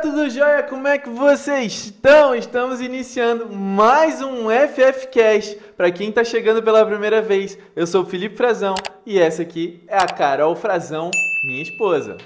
[0.00, 0.62] tudo jóia?
[0.62, 2.34] Como é que vocês estão?
[2.34, 5.56] Estamos iniciando mais um FFcast.
[5.76, 8.74] Para quem está chegando pela primeira vez, eu sou o Felipe Frazão
[9.04, 11.10] e essa aqui é a Carol Frazão,
[11.44, 12.16] minha esposa.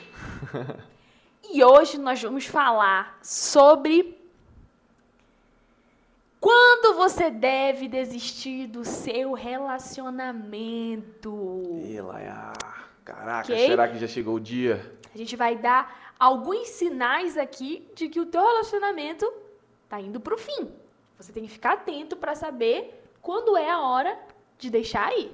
[1.57, 4.19] E hoje nós vamos falar sobre
[6.41, 11.63] quando você deve desistir do seu relacionamento.
[11.87, 12.53] E Laia,
[13.05, 13.67] caraca, Ok?
[13.69, 14.85] será que já chegou o dia?
[15.15, 19.31] A gente vai dar alguns sinais aqui de que o teu relacionamento
[19.89, 20.71] tá indo pro fim.
[21.19, 24.19] Você tem que ficar atento para saber quando é a hora
[24.59, 25.31] de deixar aí.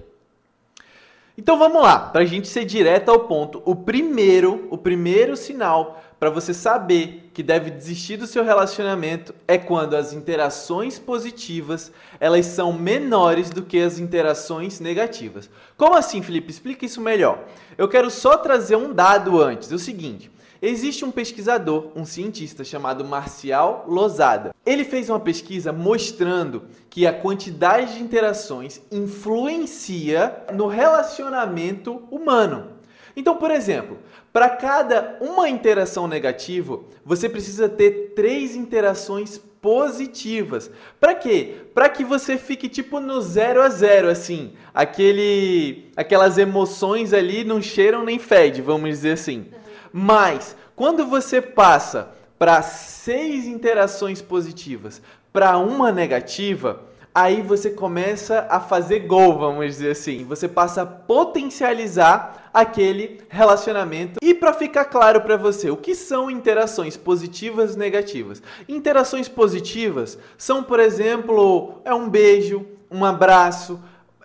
[1.36, 3.62] Então vamos lá, para a gente ser direto ao ponto.
[3.64, 9.56] O primeiro, o primeiro sinal para você saber que deve desistir do seu relacionamento é
[9.56, 15.48] quando as interações positivas elas são menores do que as interações negativas.
[15.78, 16.50] Como assim, Felipe?
[16.50, 17.42] Explica isso melhor.
[17.78, 19.72] Eu quero só trazer um dado antes.
[19.72, 20.30] É o seguinte.
[20.62, 24.54] Existe um pesquisador, um cientista chamado Marcial Lozada.
[24.66, 32.72] Ele fez uma pesquisa mostrando que a quantidade de interações influencia no relacionamento humano.
[33.16, 33.98] Então, por exemplo,
[34.32, 40.70] para cada uma interação negativa, você precisa ter três interações positivas.
[40.98, 41.54] Para quê?
[41.74, 47.60] Para que você fique tipo no zero a zero, assim, aquele, aquelas emoções ali não
[47.60, 49.46] cheiram nem fede, vamos dizer assim.
[49.92, 55.02] Mas quando você passa para seis interações positivas
[55.32, 56.80] para uma negativa,
[57.14, 60.24] aí você começa a fazer gol, vamos dizer assim.
[60.24, 64.18] Você passa a potencializar aquele relacionamento.
[64.22, 68.42] E para ficar claro para você, o que são interações positivas e negativas?
[68.68, 73.80] Interações positivas são, por exemplo, é um beijo, um abraço,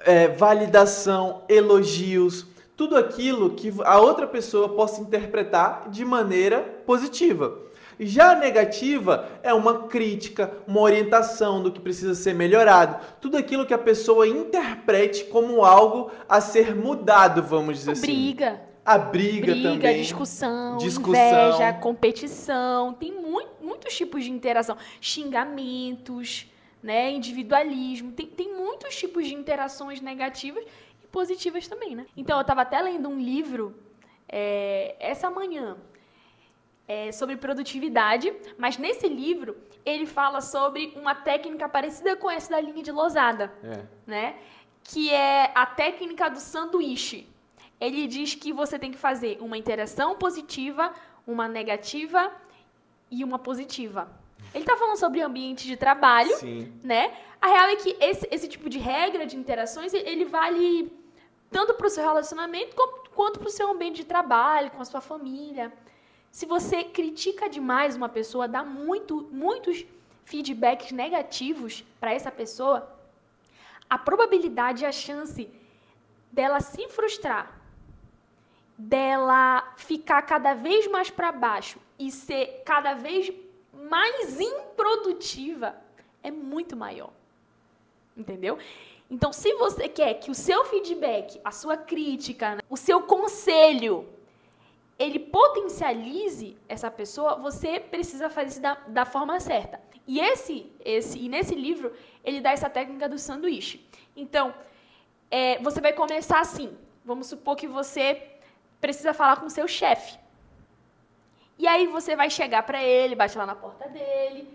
[0.05, 7.59] é, validação, elogios, tudo aquilo que a outra pessoa possa interpretar de maneira positiva.
[7.97, 13.65] Já a negativa é uma crítica, uma orientação do que precisa ser melhorado, tudo aquilo
[13.65, 18.01] que a pessoa interprete como algo a ser mudado, vamos dizer assim.
[18.01, 18.61] Briga.
[18.83, 20.01] A briga, Briga, também.
[20.01, 21.13] discussão, Discussão.
[21.49, 22.93] inveja, competição.
[22.93, 24.77] Tem mui- muitos tipos de interação.
[25.01, 26.47] Xingamentos,
[26.83, 27.11] né?
[27.11, 28.11] individualismo.
[28.11, 30.63] Tem, tem muitos tipos de interações negativas
[31.19, 32.05] positivas também, né?
[32.21, 33.63] Então, eu estava até lendo um livro
[34.27, 35.77] é, essa manhã
[36.87, 38.27] é, sobre produtividade,
[38.63, 39.51] mas nesse livro
[39.85, 43.77] ele fala sobre uma técnica parecida com essa da linha de Losada É.
[44.05, 44.25] né?
[44.83, 47.19] Que é a técnica do sanduíche.
[47.79, 50.83] Ele diz que você tem que fazer uma interação positiva,
[51.33, 52.21] uma negativa
[53.09, 54.01] e uma positiva.
[54.53, 56.73] Ele está falando sobre ambiente de trabalho, Sim.
[56.91, 57.03] né?
[57.41, 60.69] A real é que esse, esse tipo de regra de interações, ele vale
[61.55, 62.75] tanto para o seu relacionamento
[63.15, 65.71] quanto para o seu ambiente de trabalho, com a sua família.
[66.29, 69.85] Se você critica demais uma pessoa, dá muito, muitos
[70.25, 72.93] feedbacks negativos para essa pessoa,
[73.89, 75.49] a probabilidade e a chance
[76.29, 77.57] dela se frustrar,
[78.77, 83.31] dela ficar cada vez mais para baixo e ser cada vez
[83.71, 85.73] mais improdutiva
[86.21, 87.13] é muito maior.
[88.17, 88.59] Entendeu?
[89.15, 94.09] Então, se você quer que o seu feedback, a sua crítica, né, o seu conselho,
[94.99, 99.79] ele potencialize essa pessoa, você precisa fazer isso da, da forma certa.
[100.05, 101.93] E esse, esse, e nesse livro,
[102.25, 103.87] ele dá essa técnica do sanduíche.
[104.17, 104.53] Então,
[105.31, 106.77] é, você vai começar assim.
[107.05, 108.21] Vamos supor que você
[108.81, 110.19] precisa falar com o seu chefe.
[111.57, 114.45] E aí você vai chegar para ele, bate lá na porta dele,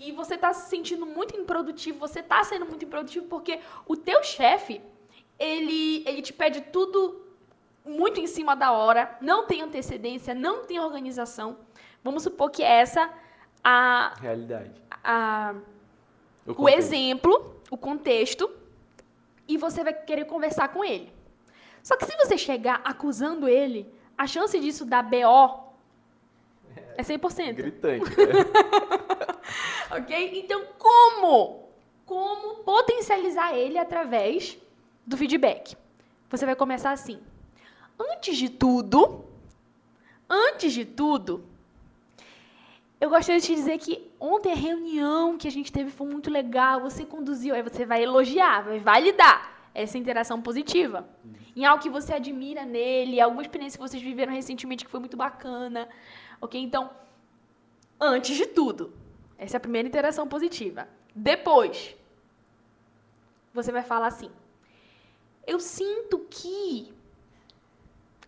[0.00, 4.22] e você está se sentindo muito improdutivo, você está sendo muito improdutivo porque o teu
[4.22, 4.80] chefe,
[5.38, 7.20] ele, ele te pede tudo
[7.84, 11.58] muito em cima da hora, não tem antecedência, não tem organização.
[12.02, 13.10] Vamos supor que essa
[13.62, 14.72] a, Realidade.
[15.04, 15.54] a,
[16.46, 16.74] o confio.
[16.74, 18.50] exemplo, o contexto,
[19.46, 21.12] e você vai querer conversar com ele.
[21.82, 25.70] Só que se você chegar acusando ele, a chance disso dar BO
[26.96, 27.54] é 100%.
[27.54, 28.10] Gritante.
[28.16, 29.09] né?
[29.90, 30.40] Ok?
[30.40, 31.68] Então, como?
[32.06, 34.56] Como potencializar ele através
[35.06, 35.76] do feedback?
[36.28, 37.20] Você vai começar assim.
[37.98, 39.24] Antes de tudo,
[40.28, 41.44] antes de tudo,
[43.00, 46.30] eu gostaria de te dizer que ontem a reunião que a gente teve foi muito
[46.30, 51.08] legal, você conduziu, aí você vai elogiar, vai validar essa interação positiva.
[51.56, 55.16] Em algo que você admira nele, alguma experiência que vocês viveram recentemente que foi muito
[55.16, 55.88] bacana.
[56.40, 56.60] Ok?
[56.60, 56.90] Então,
[58.00, 58.92] antes de tudo,
[59.40, 60.86] essa é a primeira interação positiva.
[61.14, 61.96] Depois,
[63.54, 64.30] você vai falar assim:
[65.46, 66.92] Eu sinto que.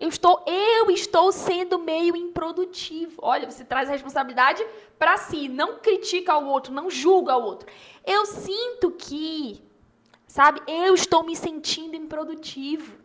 [0.00, 3.20] Eu estou, eu estou sendo meio improdutivo.
[3.22, 4.66] Olha, você traz a responsabilidade
[4.98, 7.70] para si, não critica o outro, não julga o outro.
[8.04, 9.62] Eu sinto que,
[10.26, 12.96] sabe, eu estou me sentindo improdutivo.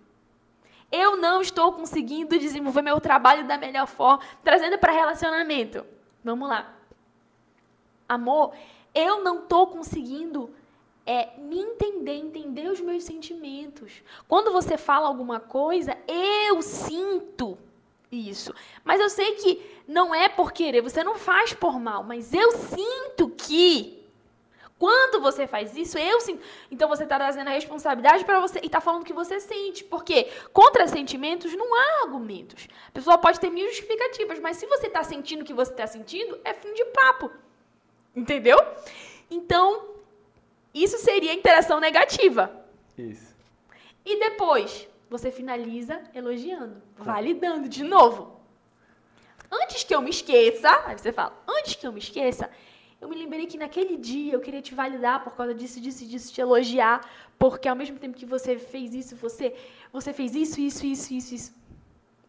[0.92, 5.86] Eu não estou conseguindo desenvolver meu trabalho da melhor forma, trazendo para relacionamento.
[6.24, 6.74] Vamos lá.
[8.08, 8.54] Amor,
[8.94, 10.50] eu não estou conseguindo
[11.08, 14.04] é me entender, entender os meus sentimentos.
[14.28, 17.58] Quando você fala alguma coisa, eu sinto
[18.12, 18.54] isso.
[18.84, 22.52] Mas eu sei que não é por querer, você não faz por mal, mas eu
[22.52, 24.06] sinto que
[24.78, 26.44] quando você faz isso, eu sinto.
[26.70, 29.84] Então você está trazendo a responsabilidade para você e está falando que você sente.
[29.84, 32.68] Porque contra sentimentos não há argumentos.
[32.90, 35.88] A pessoa pode ter mil justificativas, mas se você está sentindo o que você está
[35.88, 37.32] sentindo, é fim de papo.
[38.18, 38.58] Entendeu?
[39.30, 39.90] Então,
[40.74, 42.66] isso seria interação negativa.
[42.98, 43.36] Isso.
[44.04, 48.42] E depois, você finaliza elogiando, validando de novo.
[49.52, 52.50] Antes que eu me esqueça, aí você fala, antes que eu me esqueça,
[53.00, 56.34] eu me lembrei que naquele dia eu queria te validar por causa disso, disso, disso,
[56.34, 59.54] te elogiar, porque ao mesmo tempo que você fez isso, você,
[59.94, 61.54] você fez isso, isso, isso, isso, isso.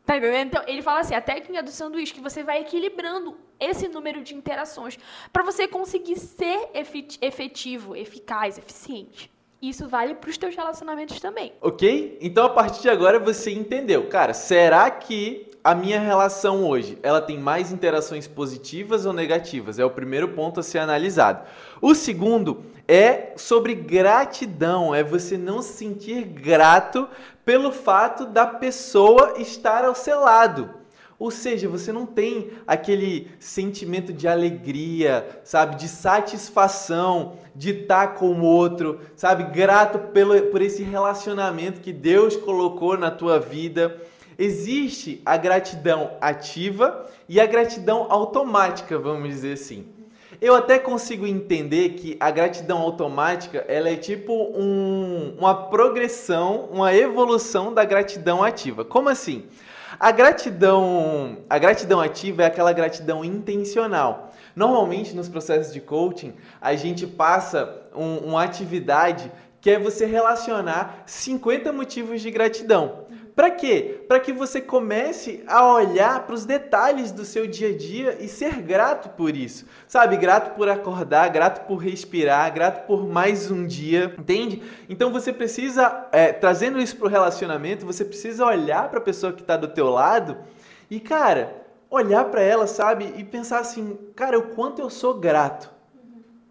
[0.05, 0.49] Tá entendendo?
[0.49, 4.35] Então, ele fala assim, a técnica do sanduíche, que você vai equilibrando esse número de
[4.35, 4.99] interações
[5.33, 6.71] para você conseguir ser
[7.21, 9.31] efetivo, eficaz, eficiente.
[9.61, 11.53] Isso vale para os teus relacionamentos também.
[11.61, 12.17] Ok?
[12.21, 14.07] Então, a partir de agora, você entendeu.
[14.07, 19.81] Cara, será que a minha relação hoje, ela tem mais interações positivas ou negativas?
[19.81, 21.45] É o primeiro ponto a ser analisado.
[21.83, 27.09] O segundo é sobre gratidão, é você não se sentir grato
[27.45, 30.78] pelo fato da pessoa estar ao seu lado.
[31.19, 38.35] Ou seja, você não tem aquele sentimento de alegria, sabe, de satisfação de estar com
[38.35, 44.01] o outro, sabe, grato pelo, por esse relacionamento que Deus colocou na tua vida.
[44.39, 49.87] Existe a gratidão ativa e a gratidão automática, vamos dizer assim.
[50.41, 56.95] Eu até consigo entender que a gratidão automática ela é tipo um, uma progressão, uma
[56.95, 58.85] evolução da gratidão ativa.
[58.85, 59.47] Como assim?
[59.99, 64.35] A gratidão, a gratidão ativa é aquela gratidão intencional.
[64.55, 69.31] Normalmente nos processos de coaching a gente passa um, uma atividade
[69.61, 73.07] que é você relacionar 50 motivos de gratidão.
[73.39, 74.05] Para quê?
[74.09, 78.27] Para que você comece a olhar para os detalhes do seu dia a dia e
[78.27, 79.65] ser grato por isso.
[79.87, 80.17] Sabe?
[80.17, 84.61] Grato por acordar, grato por respirar, grato por mais um dia, entende?
[84.89, 89.33] Então você precisa, é, trazendo isso para o relacionamento, você precisa olhar para a pessoa
[89.33, 90.39] que está do teu lado
[90.91, 93.15] e, cara, olhar para ela, sabe?
[93.17, 95.71] E pensar assim, cara, o quanto eu sou grato.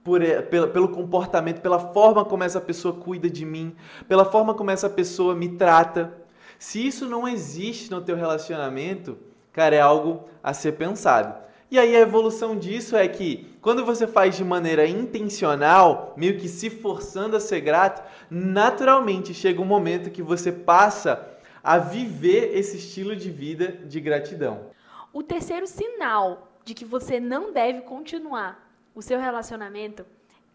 [0.06, 3.76] Por, pelo, pelo comportamento, pela forma como essa pessoa cuida de mim,
[4.08, 6.26] pela forma como essa pessoa me trata.
[6.60, 9.18] Se isso não existe no teu relacionamento,
[9.52, 11.48] cara, é algo a ser pensado.
[11.70, 16.48] E aí a evolução disso é que quando você faz de maneira intencional, meio que
[16.48, 22.78] se forçando a ser grato, naturalmente chega um momento que você passa a viver esse
[22.78, 24.72] estilo de vida de gratidão.
[25.12, 30.06] O terceiro sinal de que você não deve continuar o seu relacionamento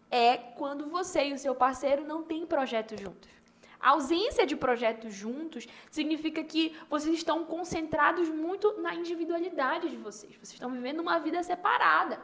[0.09, 3.29] é quando você e o seu parceiro não têm projeto juntos.
[3.83, 10.31] A ausência de projetos juntos significa que vocês estão concentrados muito na individualidade de vocês.
[10.35, 12.17] Vocês estão vivendo uma vida separada.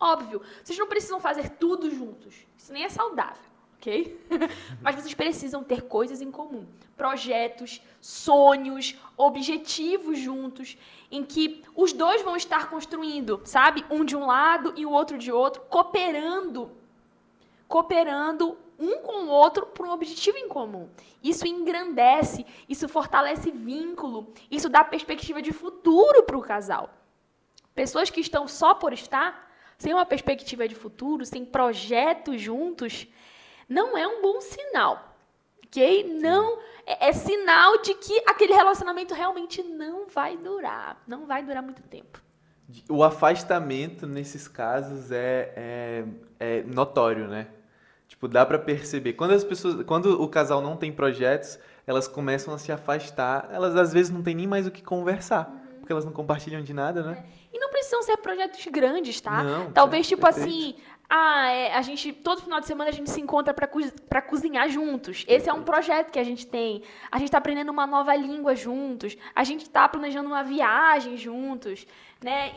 [0.00, 2.34] Óbvio, vocês não precisam fazer tudo juntos.
[2.56, 3.44] Isso nem é saudável,
[3.76, 4.18] ok?
[4.80, 6.66] Mas vocês precisam ter coisas em comum.
[6.96, 10.78] Projetos, sonhos, objetivos juntos,
[11.10, 13.84] em que os dois vão estar construindo, sabe?
[13.90, 16.70] Um de um lado e o outro de outro, cooperando.
[17.68, 20.88] Cooperando um com o outro por um objetivo em comum.
[21.22, 26.90] Isso engrandece, isso fortalece vínculo, isso dá perspectiva de futuro para o casal.
[27.74, 33.06] Pessoas que estão só por estar, sem uma perspectiva de futuro, sem projetos juntos,
[33.68, 35.16] não é um bom sinal.
[35.64, 36.18] Ok?
[36.20, 41.00] Não é, é sinal de que aquele relacionamento realmente não vai durar.
[41.06, 42.20] Não vai durar muito tempo.
[42.88, 46.04] O afastamento nesses casos é, é,
[46.38, 47.48] é notório, né?
[48.22, 49.14] Tipo, dá para perceber.
[49.14, 53.48] Quando as pessoas, quando o casal não tem projetos, elas começam a se afastar.
[53.52, 55.78] Elas às vezes não têm nem mais o que conversar, uhum.
[55.80, 57.24] porque elas não compartilham de nada, né?
[57.52, 57.56] É.
[57.56, 59.42] E não precisam ser projetos grandes, tá?
[59.42, 60.48] Não, Talvez tipo perfeito.
[60.48, 60.76] assim,
[61.10, 63.80] ah, é, a gente todo final de semana a gente se encontra para co
[64.28, 65.24] cozinhar juntos.
[65.26, 66.84] Esse é um projeto que a gente tem.
[67.10, 69.16] A gente está aprendendo uma nova língua juntos.
[69.34, 71.88] A gente está planejando uma viagem juntos,
[72.22, 72.52] né?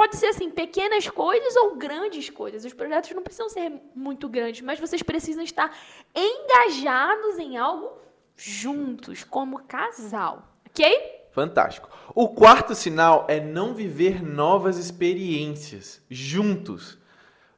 [0.00, 2.64] Pode ser assim, pequenas coisas ou grandes coisas.
[2.64, 5.70] Os projetos não precisam ser muito grandes, mas vocês precisam estar
[6.16, 7.92] engajados em algo
[8.34, 10.48] juntos, como casal.
[10.70, 10.90] Ok?
[11.32, 11.90] Fantástico.
[12.14, 16.96] O quarto sinal é não viver novas experiências juntos.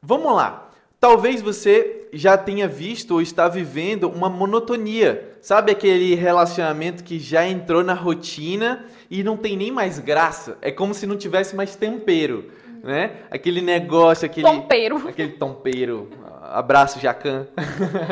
[0.03, 0.69] Vamos lá.
[0.99, 5.32] Talvez você já tenha visto ou está vivendo uma monotonia.
[5.43, 10.57] Sabe aquele relacionamento que já entrou na rotina e não tem nem mais graça?
[10.63, 12.49] É como se não tivesse mais tempero,
[12.81, 13.23] né?
[13.29, 15.03] Aquele negócio, aquele Tompeiro.
[15.09, 16.11] aquele tompeiro.
[16.43, 17.49] Abraço, Jacan.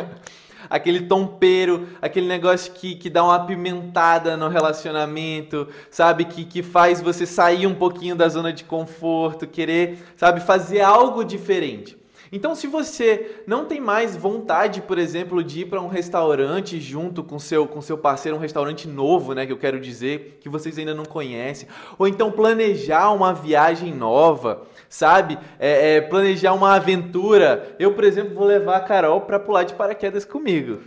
[0.69, 6.25] aquele tompeiro, aquele negócio que, que dá uma apimentada no relacionamento, sabe?
[6.25, 11.23] Que, que faz você sair um pouquinho da zona de conforto, querer, sabe, fazer algo
[11.23, 12.00] diferente.
[12.33, 17.25] Então, se você não tem mais vontade, por exemplo, de ir para um restaurante junto
[17.25, 20.79] com seu com seu parceiro, um restaurante novo, né, que eu quero dizer, que vocês
[20.79, 21.69] ainda não conhecem,
[21.99, 25.39] ou então planejar uma viagem nova, sabe?
[25.59, 27.75] É, é, planejar uma aventura.
[27.81, 30.79] Eu, por exemplo, vou levar a Carol para pular de paraquedas comigo,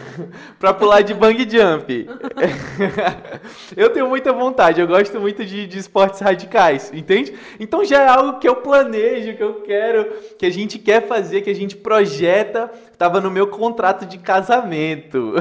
[0.60, 2.06] para pular de bang jump.
[3.74, 7.32] eu tenho muita vontade, eu gosto muito de, de esportes radicais, entende?
[7.58, 10.04] Então já é algo que eu planejo, que eu quero,
[10.38, 15.34] que a gente quer fazer, que a gente projeta, estava no meu contrato de casamento.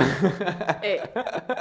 [0.82, 1.10] É.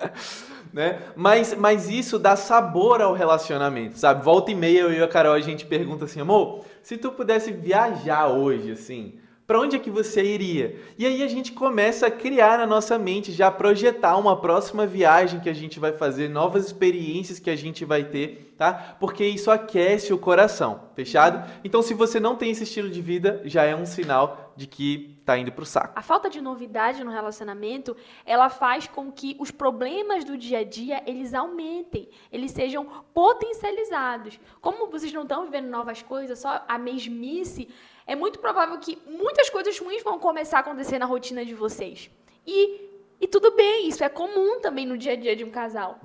[0.73, 1.01] né?
[1.17, 4.25] Mas, mas isso dá sabor ao relacionamento, sabe?
[4.25, 7.51] Volta e meia eu e a Carol a gente pergunta assim, amor, se tu pudesse
[7.53, 9.15] viajar hoje, assim,
[9.47, 10.77] para onde é que você iria?
[10.97, 15.41] E aí a gente começa a criar na nossa mente, já projetar uma próxima viagem
[15.41, 18.95] que a gente vai fazer, novas experiências que a gente vai ter, tá?
[19.01, 21.51] Porque isso aquece o coração, fechado?
[21.65, 25.19] Então se você não tem esse estilo de vida, já é um sinal de que
[25.25, 25.95] tá indo pro saco.
[25.97, 30.63] A falta de novidade no relacionamento, ela faz com que os problemas do dia a
[30.63, 34.39] dia, eles aumentem, eles sejam potencializados.
[34.61, 37.67] Como vocês não estão vivendo novas coisas, só a mesmice,
[38.07, 42.11] é muito provável que muitas coisas ruins vão começar a acontecer na rotina de vocês.
[42.47, 45.99] E, e tudo bem, isso é comum também no dia a dia de um casal.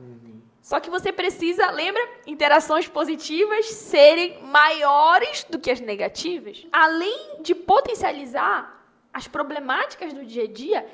[0.66, 6.66] Só que você precisa, lembra, interações positivas serem maiores do que as negativas.
[6.72, 10.92] Além de potencializar as problemáticas do dia a dia,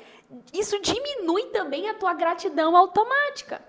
[0.52, 3.62] isso diminui também a tua gratidão automática.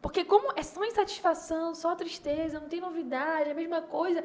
[0.00, 4.22] Porque como é só insatisfação, só tristeza, não tem novidade, é a mesma coisa,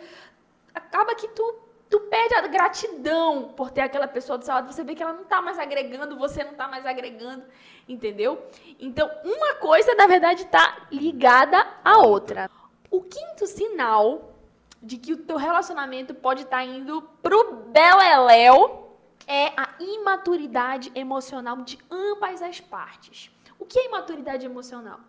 [0.72, 4.84] acaba que tu tu perde a gratidão por ter aquela pessoa do seu lado, você
[4.84, 7.44] vê que ela não está mais agregando, você não está mais agregando,
[7.88, 8.44] entendeu?
[8.80, 12.50] Então, uma coisa, na verdade, está ligada à outra.
[12.89, 14.36] O quinto sinal
[14.82, 21.58] de que o teu relacionamento pode estar tá indo pro beleléu é a imaturidade emocional
[21.58, 23.32] de ambas as partes.
[23.58, 25.00] O que é imaturidade emocional?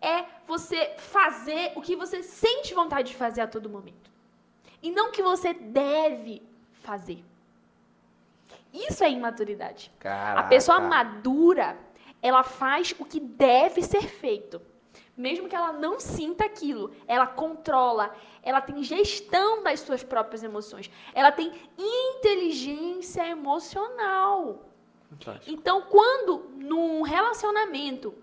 [0.00, 4.13] É você fazer o que você sente vontade de fazer a todo momento
[4.84, 6.42] e não que você deve
[6.74, 7.24] fazer.
[8.70, 9.90] Isso é imaturidade.
[9.98, 10.40] Caraca.
[10.40, 11.78] A pessoa madura,
[12.20, 14.60] ela faz o que deve ser feito.
[15.16, 20.90] Mesmo que ela não sinta aquilo, ela controla, ela tem gestão das suas próprias emoções,
[21.14, 24.66] ela tem inteligência emocional.
[25.08, 25.50] Fantástico.
[25.50, 28.14] Então, quando num relacionamento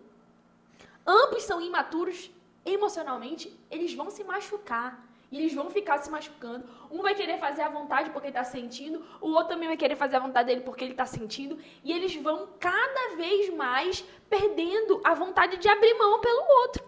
[1.07, 2.29] ambos são imaturos
[2.63, 5.10] emocionalmente, eles vão se machucar.
[5.31, 6.65] E eles vão ficar se machucando.
[6.91, 10.17] Um vai querer fazer a vontade porque está sentindo, o outro também vai querer fazer
[10.17, 11.57] a vontade dele porque ele está sentindo.
[11.83, 16.83] E eles vão cada vez mais perdendo a vontade de abrir mão pelo outro.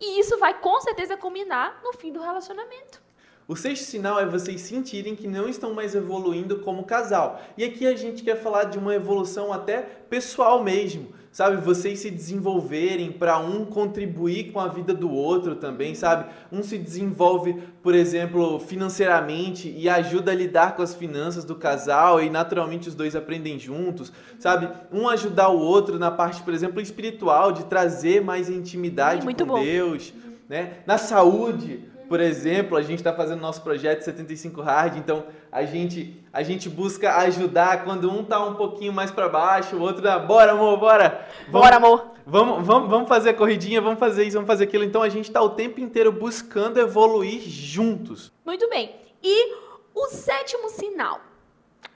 [0.00, 3.03] E isso vai com certeza culminar no fim do relacionamento.
[3.46, 7.42] O sexto sinal é vocês sentirem que não estão mais evoluindo como casal.
[7.58, 11.58] E aqui a gente quer falar de uma evolução até pessoal mesmo, sabe?
[11.58, 16.32] Vocês se desenvolverem para um contribuir com a vida do outro também, sabe?
[16.50, 22.22] Um se desenvolve, por exemplo, financeiramente e ajuda a lidar com as finanças do casal
[22.22, 24.70] e naturalmente os dois aprendem juntos, sabe?
[24.90, 29.52] Um ajudar o outro na parte, por exemplo, espiritual, de trazer mais intimidade Muito com
[29.52, 29.62] bom.
[29.62, 30.14] Deus,
[30.48, 30.78] né?
[30.86, 36.24] Na saúde, por exemplo, a gente está fazendo nosso projeto 75 Hard, então a gente,
[36.32, 40.18] a gente busca ajudar quando um tá um pouquinho mais para baixo, o outro dá,
[40.18, 41.26] bora amor, bora!
[41.50, 42.12] Bora, amor!
[42.26, 44.84] Vamos, vamos, vamos fazer a corridinha, vamos fazer isso, vamos fazer aquilo.
[44.84, 48.32] Então a gente está o tempo inteiro buscando evoluir juntos.
[48.44, 48.94] Muito bem.
[49.22, 49.54] E
[49.94, 51.20] o sétimo sinal.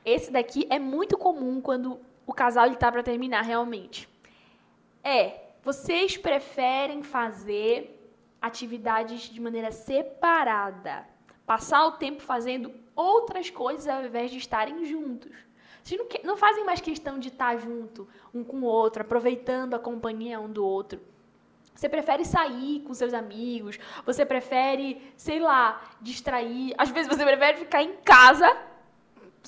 [0.05, 4.09] Esse daqui é muito comum quando o casal está para terminar realmente.
[5.03, 7.98] É, vocês preferem fazer
[8.41, 11.07] atividades de maneira separada.
[11.47, 15.33] Passar o tempo fazendo outras coisas ao invés de estarem juntos.
[15.83, 19.75] Vocês não, que- não fazem mais questão de estar junto, um com o outro, aproveitando
[19.75, 21.01] a companhia um do outro.
[21.75, 26.75] Você prefere sair com seus amigos, você prefere, sei lá, distrair.
[26.77, 28.55] Às vezes você prefere ficar em casa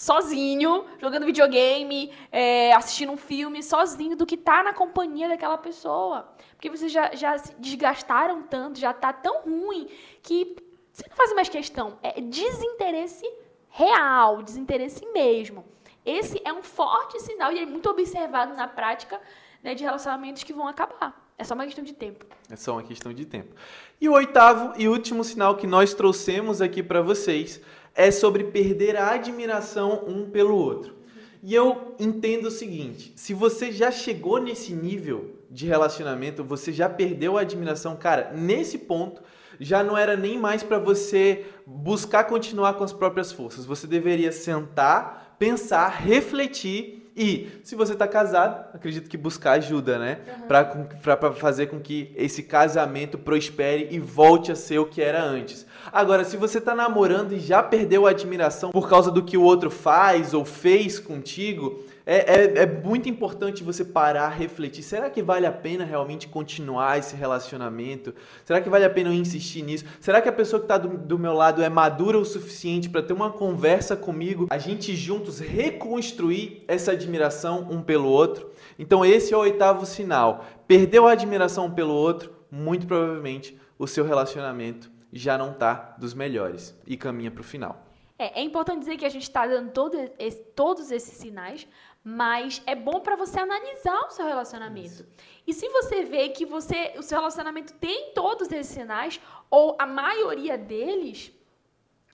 [0.00, 6.26] sozinho, jogando videogame, é, assistindo um filme sozinho, do que tá na companhia daquela pessoa.
[6.52, 9.90] Porque vocês já, já se desgastaram tanto, já tá tão ruim,
[10.22, 10.56] que
[10.90, 11.98] você não faz mais questão.
[12.02, 13.30] É desinteresse
[13.68, 15.66] real, desinteresse mesmo.
[16.02, 19.20] Esse é um forte sinal e é muito observado na prática
[19.62, 21.30] né, de relacionamentos que vão acabar.
[21.36, 22.24] É só uma questão de tempo.
[22.50, 23.54] É só uma questão de tempo.
[24.00, 27.60] E o oitavo e último sinal que nós trouxemos aqui para vocês
[28.00, 30.94] é sobre perder a admiração um pelo outro.
[31.42, 36.88] E eu entendo o seguinte: se você já chegou nesse nível de relacionamento, você já
[36.88, 39.20] perdeu a admiração, cara, nesse ponto
[39.58, 43.66] já não era nem mais para você buscar continuar com as próprias forças.
[43.66, 50.18] Você deveria sentar, pensar, refletir e se você está casado, acredito que buscar ajuda, né?
[50.42, 50.46] Uhum.
[50.46, 55.66] Para fazer com que esse casamento prospere e volte a ser o que era antes.
[55.92, 59.42] Agora, se você está namorando e já perdeu a admiração por causa do que o
[59.42, 64.82] outro faz ou fez contigo, é, é, é, muito importante você parar, refletir.
[64.82, 68.12] Será que vale a pena realmente continuar esse relacionamento?
[68.44, 69.84] Será que vale a pena eu insistir nisso?
[70.00, 73.00] Será que a pessoa que está do, do, meu lado é madura o suficiente para
[73.00, 74.48] ter uma conversa comigo?
[74.50, 78.50] A gente juntos reconstruir essa admiração um pelo outro?
[78.76, 80.44] Então, esse é o oitavo sinal.
[80.66, 86.12] Perdeu a admiração um pelo outro, muito provavelmente o seu relacionamento já não está dos
[86.12, 87.86] melhores e caminha para o final.
[88.20, 91.66] É, é, importante dizer que a gente está dando todo esse, todos esses sinais
[92.02, 94.86] mas é bom para você analisar o seu relacionamento.
[94.86, 95.06] Isso.
[95.46, 99.86] E se você vê que você, o seu relacionamento tem todos esses sinais, ou a
[99.86, 101.32] maioria deles,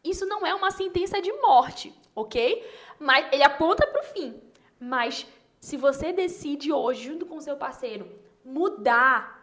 [0.02, 2.68] isso não é uma sentença de morte, ok?
[2.98, 4.40] Mas ele aponta para o fim.
[4.78, 5.26] Mas
[5.60, 8.10] se você decide hoje, junto com o seu parceiro,
[8.44, 9.35] mudar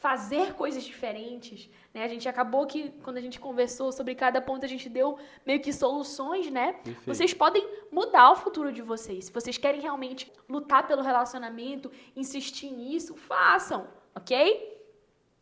[0.00, 1.68] fazer coisas diferentes.
[1.92, 2.02] Né?
[2.02, 5.60] A gente acabou que, quando a gente conversou sobre cada ponto, a gente deu meio
[5.60, 6.72] que soluções, né?
[6.72, 7.02] Perfeito.
[7.06, 9.26] Vocês podem mudar o futuro de vocês.
[9.26, 14.80] Se vocês querem realmente lutar pelo relacionamento, insistir nisso, façam, ok?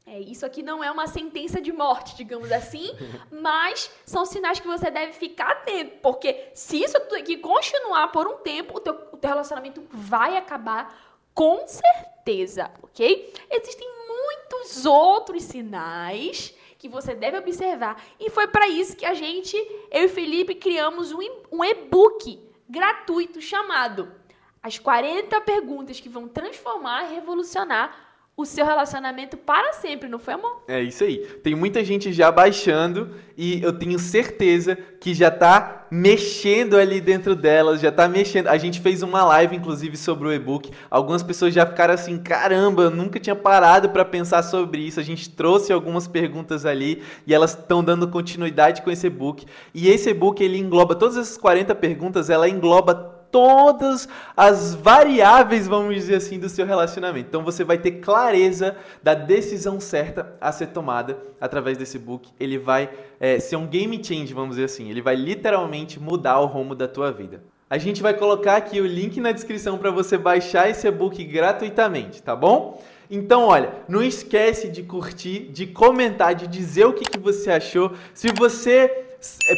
[0.04, 2.90] É, isso aqui não é uma sentença de morte, digamos assim,
[3.30, 8.38] mas são sinais que você deve ficar atento, porque se isso aqui continuar por um
[8.38, 11.07] tempo, o teu, o teu relacionamento vai acabar
[11.38, 13.32] com certeza, ok?
[13.48, 18.02] Existem muitos outros sinais que você deve observar.
[18.18, 19.56] E foi para isso que a gente,
[19.88, 24.12] eu e Felipe, criamos um, e-book gratuito chamado
[24.60, 28.07] As 40 Perguntas que vão transformar e revolucionar
[28.38, 30.62] o seu relacionamento para sempre, não foi, amor?
[30.68, 31.26] É isso aí.
[31.42, 37.34] Tem muita gente já baixando e eu tenho certeza que já tá mexendo ali dentro
[37.34, 38.46] delas, já tá mexendo.
[38.46, 40.70] A gente fez uma live, inclusive, sobre o e-book.
[40.88, 45.00] Algumas pessoas já ficaram assim, caramba, eu nunca tinha parado para pensar sobre isso.
[45.00, 49.46] A gente trouxe algumas perguntas ali e elas estão dando continuidade com esse e-book.
[49.74, 55.94] E esse e-book, ele engloba todas essas 40 perguntas, ela engloba todas as variáveis, vamos
[55.94, 57.28] dizer assim, do seu relacionamento.
[57.28, 62.30] Então você vai ter clareza da decisão certa a ser tomada através desse book.
[62.38, 64.90] Ele vai é, ser um game change, vamos dizer assim.
[64.90, 67.42] Ele vai literalmente mudar o rumo da tua vida.
[67.70, 72.22] A gente vai colocar aqui o link na descrição para você baixar esse e-book gratuitamente,
[72.22, 72.82] tá bom?
[73.10, 77.92] Então, olha, não esquece de curtir, de comentar, de dizer o que, que você achou.
[78.14, 79.07] Se você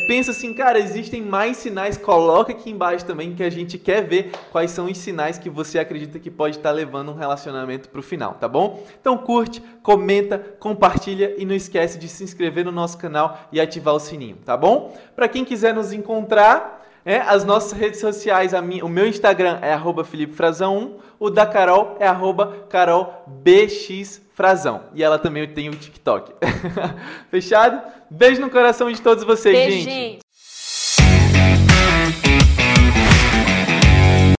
[0.07, 4.33] pensa assim, cara, existem mais sinais, coloca aqui embaixo também que a gente quer ver
[4.51, 8.03] quais são os sinais que você acredita que pode estar levando um relacionamento para o
[8.03, 8.83] final, tá bom?
[9.01, 13.95] Então curte, comenta, compartilha e não esquece de se inscrever no nosso canal e ativar
[13.95, 14.97] o sininho, tá bom?
[15.15, 19.73] Para quem quiser nos encontrar, é, as nossas redes sociais, minha, o meu Instagram é
[19.73, 22.67] arroba 1 o da Carol é arroba
[24.41, 24.83] carolbxfrazão.
[24.95, 26.33] E ela também tem o TikTok.
[27.31, 27.81] Fechado?
[28.11, 29.91] Beijo no coração de todos vocês, Beijo, gente.
[29.91, 30.30] gente.